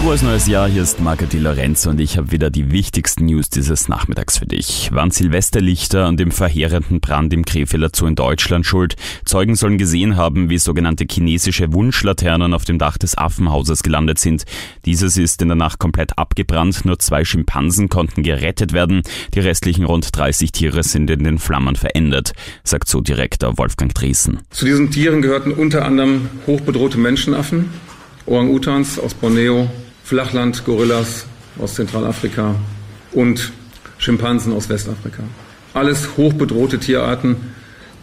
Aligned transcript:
Frohes 0.00 0.22
neues 0.22 0.46
Jahr, 0.46 0.66
hier 0.66 0.82
ist 0.82 0.98
Marco 1.00 1.26
Di 1.26 1.38
Lorenzo 1.38 1.90
und 1.90 2.00
ich 2.00 2.16
habe 2.16 2.32
wieder 2.32 2.48
die 2.48 2.72
wichtigsten 2.72 3.26
News 3.26 3.50
dieses 3.50 3.86
Nachmittags 3.86 4.38
für 4.38 4.46
dich. 4.46 4.90
Waren 4.94 5.10
Silvesterlichter 5.10 6.06
an 6.06 6.16
dem 6.16 6.30
verheerenden 6.30 7.00
Brand 7.00 7.34
im 7.34 7.44
Krefelder 7.44 7.90
Zoo 7.94 8.06
in 8.06 8.14
Deutschland 8.14 8.64
schuld? 8.64 8.96
Zeugen 9.26 9.56
sollen 9.56 9.76
gesehen 9.76 10.16
haben, 10.16 10.48
wie 10.48 10.56
sogenannte 10.56 11.04
chinesische 11.08 11.74
Wunschlaternen 11.74 12.54
auf 12.54 12.64
dem 12.64 12.78
Dach 12.78 12.96
des 12.96 13.18
Affenhauses 13.18 13.82
gelandet 13.82 14.18
sind. 14.18 14.44
Dieses 14.86 15.18
ist 15.18 15.42
in 15.42 15.48
der 15.48 15.56
Nacht 15.56 15.78
komplett 15.78 16.16
abgebrannt, 16.16 16.86
nur 16.86 16.98
zwei 16.98 17.22
Schimpansen 17.22 17.90
konnten 17.90 18.22
gerettet 18.22 18.72
werden, 18.72 19.02
die 19.34 19.40
restlichen 19.40 19.84
rund 19.84 20.16
30 20.16 20.50
Tiere 20.50 20.82
sind 20.82 21.10
in 21.10 21.24
den 21.24 21.38
Flammen 21.38 21.76
verendet, 21.76 22.32
sagt 22.64 22.88
Zoodirektor 22.88 23.58
Wolfgang 23.58 23.94
Driesen. 23.94 24.40
Zu 24.48 24.64
diesen 24.64 24.90
Tieren 24.90 25.20
gehörten 25.20 25.52
unter 25.52 25.84
anderem 25.84 26.30
hochbedrohte 26.46 26.96
Menschenaffen, 26.96 27.68
Orang-Utans 28.24 28.98
aus 28.98 29.12
Borneo, 29.12 29.68
Flachland-Gorillas 30.10 31.24
aus 31.60 31.74
Zentralafrika 31.74 32.56
und 33.12 33.52
Schimpansen 33.98 34.52
aus 34.52 34.68
Westafrika. 34.68 35.22
Alles 35.72 36.16
hochbedrohte 36.16 36.80
Tierarten, 36.80 37.36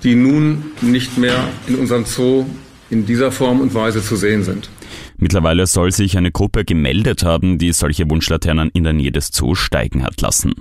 die 0.04 0.16
nun 0.16 0.72
nicht 0.80 1.18
mehr 1.18 1.50
in 1.68 1.76
unserem 1.76 2.06
Zoo 2.06 2.46
in 2.90 3.06
dieser 3.06 3.34
Form 3.34 3.60
und 3.60 3.74
Weise 3.74 4.02
zu 4.02 4.16
sehen 4.16 4.46
sind. 4.46 4.70
Mittlerweile 5.18 5.68
soll 5.68 5.92
sich 5.92 6.18
eine 6.18 6.32
Gruppe 6.32 6.64
gemeldet 6.64 7.24
haben, 7.24 7.58
die 7.58 7.74
solche 7.74 8.10
Wunschlaternen 8.10 8.70
in 8.74 8.86
der 8.86 8.94
Nähe 8.94 9.12
des 9.12 9.32
Zoos 9.32 9.60
steigen 9.60 10.04
hat 10.04 10.22
lassen. 10.22 10.54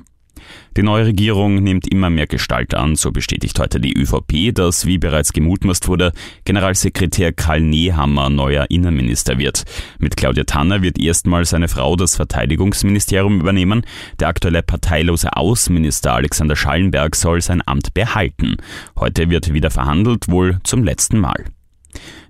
Die 0.76 0.82
neue 0.82 1.06
Regierung 1.06 1.62
nimmt 1.62 1.90
immer 1.90 2.10
mehr 2.10 2.26
Gestalt 2.26 2.74
an, 2.74 2.96
so 2.96 3.10
bestätigt 3.10 3.58
heute 3.58 3.80
die 3.80 3.96
ÖVP, 3.96 4.54
dass, 4.54 4.86
wie 4.86 4.98
bereits 4.98 5.32
gemutmaßt 5.32 5.88
wurde, 5.88 6.12
Generalsekretär 6.44 7.32
Karl 7.32 7.62
Nehammer 7.62 8.28
neuer 8.28 8.66
Innenminister 8.68 9.38
wird. 9.38 9.64
Mit 9.98 10.16
Claudia 10.16 10.44
Tanner 10.44 10.82
wird 10.82 10.98
erstmals 10.98 11.54
eine 11.54 11.68
Frau 11.68 11.96
das 11.96 12.16
Verteidigungsministerium 12.16 13.40
übernehmen. 13.40 13.86
Der 14.20 14.28
aktuelle 14.28 14.62
parteilose 14.62 15.34
Außenminister 15.34 16.12
Alexander 16.12 16.56
Schallenberg 16.56 17.16
soll 17.16 17.40
sein 17.40 17.62
Amt 17.64 17.94
behalten. 17.94 18.56
Heute 18.98 19.30
wird 19.30 19.54
wieder 19.54 19.70
verhandelt, 19.70 20.28
wohl 20.28 20.58
zum 20.62 20.84
letzten 20.84 21.18
Mal. 21.18 21.44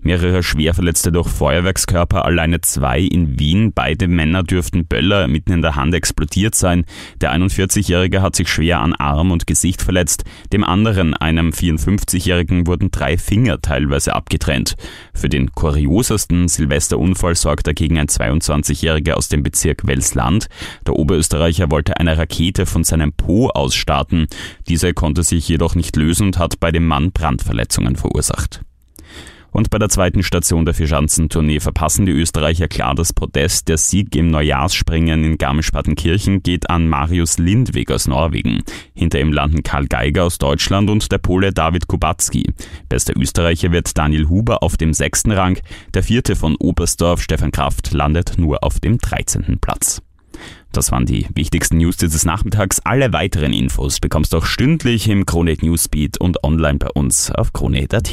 Mehrere 0.07 0.45
Schwerverletzte 0.45 1.11
durch 1.11 1.27
Feuerwerkskörper, 1.27 2.25
alleine 2.25 2.61
zwei 2.61 3.01
in 3.01 3.41
Wien. 3.41 3.73
Beide 3.73 4.07
Männer 4.07 4.45
dürften 4.45 4.87
Böller 4.87 5.27
mitten 5.27 5.51
in 5.51 5.63
der 5.63 5.75
Hand 5.75 5.97
explodiert 5.97 6.55
sein. 6.55 6.85
Der 7.21 7.35
41-Jährige 7.35 8.23
hat 8.23 8.37
sich 8.37 8.49
schwer 8.49 8.83
an 8.83 8.95
Arm 8.95 9.33
und 9.33 9.49
Gesicht 9.49 9.83
verletzt. 9.83 10.23
Dem 10.53 10.63
anderen, 10.63 11.15
einem 11.15 11.51
54-Jährigen, 11.51 12.69
wurden 12.69 12.93
drei 12.93 13.19
Finger 13.19 13.61
teilweise 13.61 14.15
abgetrennt. 14.15 14.77
Für 15.13 15.29
den 15.29 15.51
kuriosesten 15.51 16.47
Silvesterunfall 16.47 17.35
sorgt 17.35 17.67
dagegen 17.67 17.99
ein 17.99 18.07
22-Jähriger 18.07 19.15
aus 19.15 19.27
dem 19.27 19.43
Bezirk 19.43 19.89
Welsland. 19.89 20.47
Der 20.87 20.95
Oberösterreicher 20.95 21.73
wollte 21.73 21.99
eine 21.99 22.17
Rakete 22.17 22.65
von 22.65 22.85
seinem 22.85 23.13
Po 23.13 23.49
aus 23.49 23.75
starten. 23.75 24.29
Diese 24.69 24.95
konnte 24.95 25.25
sich 25.25 25.49
jedoch 25.49 25.75
nicht 25.75 25.97
lösen 25.97 26.29
und 26.29 26.39
hat 26.39 26.61
bei 26.61 26.71
dem 26.71 26.87
Mann 26.87 27.11
Brandverletzungen 27.11 27.97
verursacht. 27.97 28.61
Und 29.57 29.71
bei 29.71 29.79
der 29.79 29.89
zweiten 29.89 30.23
Station 30.23 30.67
der 30.67 30.75
Vierschanzentournee 30.75 31.61
verpassen 31.61 32.05
die 32.05 32.13
Österreicher 32.13 32.69
klar 32.69 32.95
das 32.95 33.15
Podest. 33.15 33.69
Der 33.69 33.79
Sieg 33.79 34.15
im 34.15 34.27
Neujahrsspringen 34.27 35.25
in 35.25 35.39
Garmisch-Partenkirchen 35.39 36.43
geht 36.43 36.69
an 36.69 36.87
Marius 36.91 37.39
Lindwig 37.39 37.91
aus 37.91 38.07
Norwegen. 38.07 38.63
Hinter 38.93 39.19
ihm 39.19 39.33
landen 39.33 39.63
Karl 39.63 39.87
Geiger 39.87 40.25
aus 40.25 40.37
Deutschland 40.37 40.91
und 40.91 41.11
der 41.11 41.17
Pole 41.17 41.55
David 41.55 41.89
Kubacki. 41.89 42.53
Bester 42.91 43.15
Österreicher 43.17 43.73
wird 43.73 43.97
Daniel 43.97 44.29
Huber 44.29 44.63
auf 44.63 44.77
dem 44.77 44.93
sechsten 44.93 45.33
Rang. 45.33 45.59
Der 45.95 46.03
vierte 46.03 46.37
von 46.37 46.55
Oberstdorf, 46.57 47.23
Stefan 47.23 47.51
Kraft, 47.51 47.95
landet 47.95 48.35
nur 48.37 48.63
auf 48.63 48.79
dem 48.79 48.99
13. 48.99 49.57
Platz. 49.59 50.03
Das 50.73 50.93
waren 50.93 51.07
die 51.07 51.29
wichtigsten 51.35 51.79
News 51.79 51.97
dieses 51.97 52.27
Nachmittags. 52.27 52.81
Alle 52.81 53.15
weiteren 53.15 53.55
Infos 53.55 54.01
bekommst 54.01 54.35
du 54.35 54.37
auch 54.37 54.45
stündlich 54.45 55.09
im 55.09 55.25
Krone 55.25 55.57
Newsbeat 55.59 56.21
und 56.21 56.45
online 56.45 56.79
bei 56.79 56.91
uns 56.91 57.31
auf 57.31 57.55
krone.at. 57.55 58.13